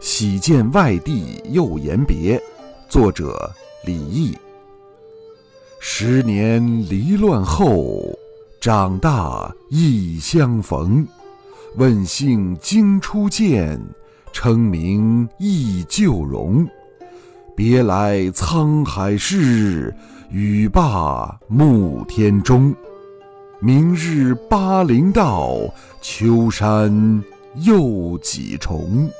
[0.00, 2.40] 喜见外地又言别，
[2.88, 3.50] 作者
[3.84, 4.36] 李益。
[5.80, 8.02] 十年离乱后，
[8.60, 11.06] 长大亦相逢。
[11.76, 13.80] 问姓经初见，
[14.32, 16.66] 称名忆旧容。
[17.54, 19.94] 别来沧海事，
[20.30, 22.74] 语罢暮天钟。
[23.60, 25.58] 明日巴陵道，
[26.02, 27.22] 秋山
[27.56, 29.10] 又几重。